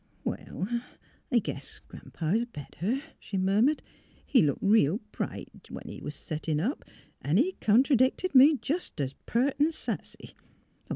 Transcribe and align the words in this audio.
"Well, 0.25 0.67
I 1.31 1.37
guess 1.37 1.79
Gran 1.87 2.09
'pa's 2.11 2.45
better," 2.45 3.01
she 3.19 3.37
mur 3.37 3.61
mured;" 3.61 3.83
he 4.25 4.41
looked 4.41 4.63
reel 4.63 4.97
bright 5.11 5.67
when 5.69 5.83
he 5.87 6.01
was 6.01 6.15
set 6.15 6.41
tin' 6.41 6.59
up; 6.59 6.83
'n' 7.23 7.37
he 7.37 7.51
conterdicted 7.61 8.33
me 8.33 8.57
jest 8.57 8.99
es 8.99 9.13
peart 9.27 9.57
an' 9.59 9.71
sassy. 9.71 10.33